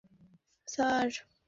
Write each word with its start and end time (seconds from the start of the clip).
জানি 0.03 0.23
না, 0.23 0.37
স্যার। 0.67 1.09